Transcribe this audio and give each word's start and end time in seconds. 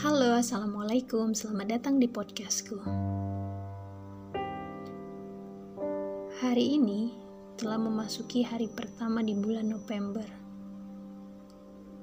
Halo, 0.00 0.40
Assalamualaikum. 0.40 1.36
Selamat 1.36 1.76
datang 1.76 2.00
di 2.00 2.08
podcastku. 2.08 2.80
Hari 6.40 6.80
ini 6.80 7.12
telah 7.60 7.76
memasuki 7.76 8.40
hari 8.40 8.72
pertama 8.72 9.20
di 9.20 9.36
bulan 9.36 9.68
November. 9.68 10.24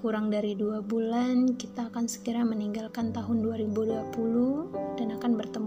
Kurang 0.00 0.32
dari 0.32 0.56
dua 0.56 0.80
bulan, 0.80 1.54
kita 1.60 1.92
akan 1.92 2.08
segera 2.08 2.42
meninggalkan 2.42 3.12
tahun 3.12 3.44
2020 3.44 4.96
dan 4.96 5.12
akan 5.20 5.32
bertemu 5.36 5.61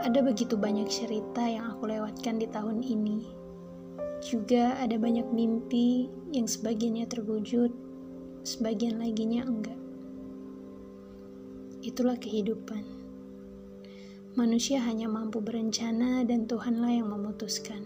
Ada 0.00 0.24
begitu 0.24 0.56
banyak 0.56 0.88
cerita 0.88 1.44
yang 1.44 1.76
aku 1.76 1.84
lewatkan 1.84 2.40
di 2.40 2.48
tahun 2.48 2.80
ini 2.80 3.40
juga 4.20 4.76
ada 4.76 5.00
banyak 5.00 5.32
mimpi 5.32 6.12
yang 6.36 6.44
sebagiannya 6.44 7.08
terwujud, 7.08 7.72
sebagian 8.44 9.00
laginya 9.00 9.48
enggak. 9.48 9.80
Itulah 11.80 12.20
kehidupan. 12.20 12.84
Manusia 14.36 14.84
hanya 14.84 15.08
mampu 15.08 15.40
berencana 15.40 16.22
dan 16.28 16.44
Tuhanlah 16.44 17.00
yang 17.00 17.08
memutuskan. 17.08 17.80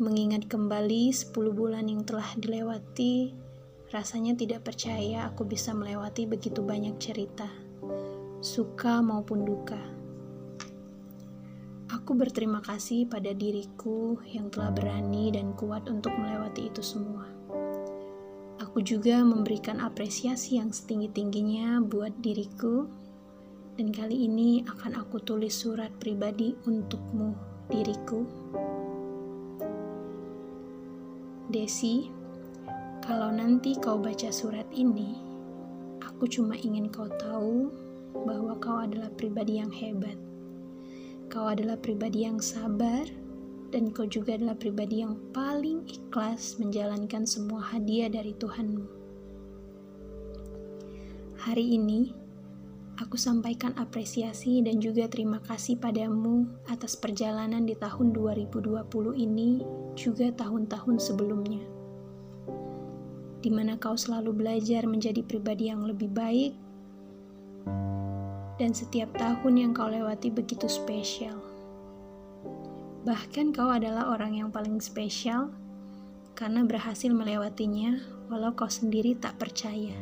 Mengingat 0.00 0.48
kembali 0.48 1.12
10 1.12 1.30
bulan 1.54 1.86
yang 1.86 2.02
telah 2.02 2.26
dilewati, 2.40 3.30
rasanya 3.92 4.34
tidak 4.34 4.66
percaya 4.66 5.28
aku 5.30 5.46
bisa 5.46 5.70
melewati 5.70 6.24
begitu 6.26 6.64
banyak 6.64 6.96
cerita, 6.96 7.46
suka 8.40 9.04
maupun 9.04 9.46
duka. 9.46 9.93
Aku 11.94 12.18
berterima 12.18 12.58
kasih 12.58 13.06
pada 13.06 13.30
diriku 13.30 14.18
yang 14.26 14.50
telah 14.50 14.74
berani 14.74 15.30
dan 15.30 15.54
kuat 15.54 15.86
untuk 15.86 16.10
melewati 16.18 16.66
itu 16.66 16.82
semua. 16.82 17.22
Aku 18.58 18.82
juga 18.82 19.22
memberikan 19.22 19.78
apresiasi 19.78 20.58
yang 20.58 20.74
setinggi-tingginya 20.74 21.78
buat 21.86 22.10
diriku, 22.18 22.90
dan 23.78 23.94
kali 23.94 24.26
ini 24.26 24.66
akan 24.66 25.06
aku 25.06 25.22
tulis 25.22 25.54
surat 25.54 25.94
pribadi 26.02 26.58
untukmu, 26.66 27.30
diriku. 27.70 28.26
Desi, 31.46 32.10
kalau 33.06 33.30
nanti 33.30 33.78
kau 33.78 34.02
baca 34.02 34.34
surat 34.34 34.66
ini, 34.74 35.14
aku 36.02 36.26
cuma 36.26 36.58
ingin 36.58 36.90
kau 36.90 37.06
tahu 37.06 37.70
bahwa 38.26 38.58
kau 38.58 38.82
adalah 38.82 39.14
pribadi 39.14 39.62
yang 39.62 39.70
hebat 39.70 40.18
Kau 41.32 41.48
adalah 41.48 41.80
pribadi 41.80 42.28
yang 42.28 42.38
sabar, 42.38 43.08
dan 43.74 43.90
kau 43.90 44.06
juga 44.06 44.38
adalah 44.38 44.54
pribadi 44.54 45.02
yang 45.02 45.18
paling 45.34 45.82
ikhlas 45.88 46.60
menjalankan 46.62 47.26
semua 47.26 47.58
hadiah 47.58 48.06
dari 48.06 48.36
Tuhanmu. 48.36 48.86
Hari 51.42 51.74
ini, 51.74 52.14
aku 53.02 53.18
sampaikan 53.18 53.74
apresiasi 53.74 54.62
dan 54.62 54.78
juga 54.78 55.10
terima 55.10 55.42
kasih 55.42 55.80
padamu 55.80 56.46
atas 56.70 56.94
perjalanan 56.94 57.66
di 57.66 57.74
tahun 57.74 58.14
2020 58.14 58.86
ini, 59.18 59.64
juga 59.98 60.30
tahun-tahun 60.30 60.96
sebelumnya. 61.02 61.64
Di 63.42 63.50
mana 63.52 63.76
kau 63.76 63.98
selalu 63.98 64.32
belajar 64.32 64.88
menjadi 64.88 65.20
pribadi 65.20 65.68
yang 65.68 65.84
lebih 65.84 66.08
baik 66.14 66.54
dan 68.58 68.70
setiap 68.70 69.10
tahun 69.18 69.54
yang 69.58 69.72
kau 69.74 69.90
lewati 69.90 70.30
begitu 70.30 70.70
spesial. 70.70 71.34
Bahkan 73.04 73.52
kau 73.52 73.68
adalah 73.68 74.14
orang 74.14 74.38
yang 74.38 74.48
paling 74.54 74.78
spesial 74.78 75.50
karena 76.38 76.64
berhasil 76.64 77.10
melewatinya 77.10 77.98
walau 78.30 78.54
kau 78.54 78.70
sendiri 78.70 79.18
tak 79.18 79.36
percaya. 79.36 79.94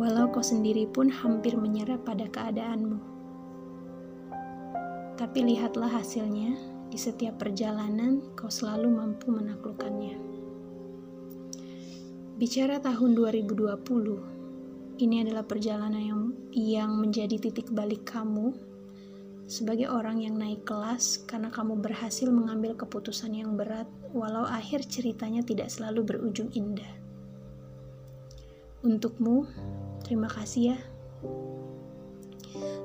Walau 0.00 0.32
kau 0.32 0.40
sendiri 0.40 0.88
pun 0.88 1.12
hampir 1.12 1.58
menyerah 1.58 2.00
pada 2.00 2.24
keadaanmu. 2.30 2.98
Tapi 5.20 5.38
lihatlah 5.44 5.92
hasilnya, 5.92 6.56
di 6.88 6.96
setiap 6.96 7.36
perjalanan 7.44 8.24
kau 8.32 8.48
selalu 8.48 8.88
mampu 8.88 9.28
menaklukkannya. 9.28 10.16
Bicara 12.40 12.80
tahun 12.80 13.12
2020, 13.12 14.39
ini 15.00 15.24
adalah 15.24 15.44
perjalanan 15.44 16.00
yang 16.00 16.22
yang 16.52 16.90
menjadi 17.00 17.40
titik 17.40 17.72
balik 17.72 18.04
kamu 18.04 18.52
sebagai 19.50 19.90
orang 19.90 20.22
yang 20.22 20.38
naik 20.38 20.62
kelas 20.62 21.26
karena 21.26 21.50
kamu 21.50 21.82
berhasil 21.82 22.30
mengambil 22.30 22.78
keputusan 22.78 23.34
yang 23.34 23.58
berat 23.58 23.90
walau 24.14 24.46
akhir 24.46 24.86
ceritanya 24.86 25.42
tidak 25.42 25.72
selalu 25.72 26.06
berujung 26.06 26.54
indah. 26.54 26.86
Untukmu, 28.86 29.50
terima 30.06 30.30
kasih 30.30 30.76
ya. 30.76 30.78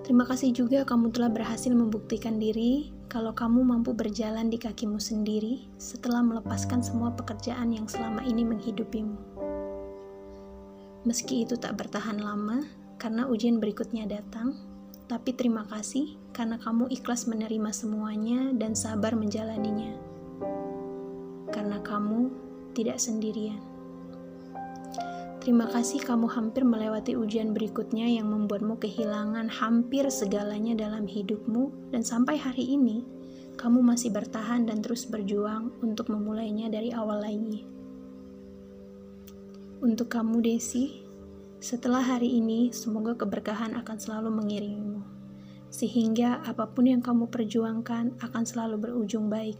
Terima 0.06 0.22
kasih 0.26 0.54
juga 0.54 0.86
kamu 0.86 1.14
telah 1.14 1.34
berhasil 1.34 1.74
membuktikan 1.74 2.38
diri 2.38 2.94
kalau 3.10 3.34
kamu 3.34 3.66
mampu 3.66 3.94
berjalan 3.94 4.50
di 4.50 4.58
kakimu 4.62 5.02
sendiri 5.02 5.66
setelah 5.82 6.22
melepaskan 6.22 6.82
semua 6.82 7.14
pekerjaan 7.14 7.74
yang 7.74 7.90
selama 7.90 8.22
ini 8.22 8.46
menghidupimu. 8.46 9.35
Meski 11.06 11.46
itu 11.46 11.54
tak 11.62 11.78
bertahan 11.78 12.18
lama, 12.18 12.66
karena 12.98 13.30
ujian 13.30 13.62
berikutnya 13.62 14.10
datang, 14.10 14.58
tapi 15.06 15.38
terima 15.38 15.62
kasih 15.70 16.18
karena 16.34 16.58
kamu 16.58 16.90
ikhlas 16.90 17.30
menerima 17.30 17.70
semuanya 17.70 18.50
dan 18.58 18.74
sabar 18.74 19.14
menjalaninya. 19.14 19.94
Karena 21.54 21.78
kamu 21.86 22.34
tidak 22.74 22.98
sendirian. 22.98 23.62
Terima 25.46 25.70
kasih 25.70 26.02
kamu 26.02 26.26
hampir 26.26 26.66
melewati 26.66 27.14
ujian 27.14 27.54
berikutnya 27.54 28.10
yang 28.10 28.34
membuatmu 28.34 28.82
kehilangan 28.82 29.46
hampir 29.46 30.10
segalanya 30.10 30.74
dalam 30.74 31.06
hidupmu 31.06 31.94
dan 31.94 32.02
sampai 32.02 32.34
hari 32.34 32.66
ini 32.66 33.06
kamu 33.54 33.86
masih 33.86 34.10
bertahan 34.10 34.66
dan 34.66 34.82
terus 34.82 35.06
berjuang 35.06 35.70
untuk 35.86 36.10
memulainya 36.10 36.66
dari 36.74 36.90
awal 36.90 37.22
lagi. 37.22 37.75
Untuk 39.84 40.08
kamu, 40.08 40.40
Desi, 40.40 41.04
setelah 41.60 42.00
hari 42.00 42.40
ini, 42.40 42.72
semoga 42.72 43.12
keberkahan 43.12 43.76
akan 43.76 43.98
selalu 44.00 44.32
mengiringimu, 44.32 45.04
sehingga 45.68 46.40
apa 46.48 46.72
pun 46.72 46.88
yang 46.88 47.04
kamu 47.04 47.28
perjuangkan 47.28 48.16
akan 48.24 48.44
selalu 48.48 48.88
berujung 48.88 49.28
baik. 49.28 49.60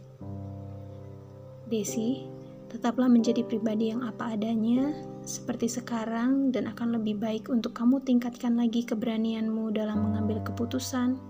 Desi, 1.68 2.24
tetaplah 2.72 3.12
menjadi 3.12 3.44
pribadi 3.44 3.92
yang 3.92 4.08
apa 4.08 4.32
adanya, 4.32 4.96
seperti 5.28 5.68
sekarang, 5.68 6.48
dan 6.48 6.64
akan 6.72 6.96
lebih 6.96 7.20
baik 7.20 7.52
untuk 7.52 7.76
kamu 7.76 8.00
tingkatkan 8.00 8.56
lagi 8.56 8.88
keberanianmu 8.88 9.68
dalam 9.76 10.00
mengambil 10.00 10.40
keputusan, 10.48 11.20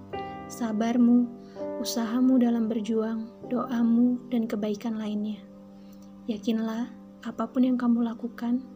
sabarmu, 0.47 1.27
usahamu 1.83 2.39
dalam 2.39 2.71
berjuang, 2.71 3.27
doamu, 3.51 4.23
dan 4.31 4.47
kebaikan 4.47 4.95
lainnya. 4.95 5.43
Yakinlah, 6.31 6.87
apa 7.27 7.51
pun 7.51 7.67
yang 7.67 7.75
kamu 7.75 8.07
lakukan, 8.07 8.75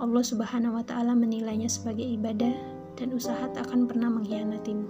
Allah 0.00 0.24
Subhanahu 0.24 0.80
wa 0.80 0.84
Ta'ala 0.84 1.12
menilainya 1.12 1.68
sebagai 1.68 2.08
ibadah 2.08 2.56
dan 2.96 3.12
usaha 3.12 3.44
tak 3.52 3.68
akan 3.68 3.84
pernah 3.84 4.08
mengkhianatimu. 4.08 4.88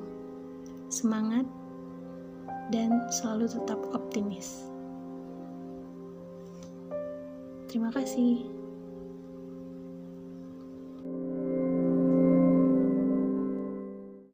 Semangat 0.87 1.43
dan 2.71 3.11
selalu 3.11 3.51
tetap 3.51 3.83
optimis. 3.91 4.71
Terima 7.67 7.91
kasih. 7.91 8.60